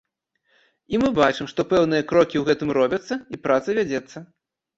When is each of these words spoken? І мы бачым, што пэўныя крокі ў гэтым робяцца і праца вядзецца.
І 0.93 1.01
мы 1.03 1.09
бачым, 1.19 1.49
што 1.51 1.65
пэўныя 1.73 2.07
крокі 2.13 2.35
ў 2.41 2.43
гэтым 2.49 2.73
робяцца 2.79 3.13
і 3.37 3.41
праца 3.45 3.79
вядзецца. 3.81 4.17